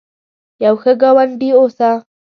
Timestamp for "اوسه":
1.57-1.89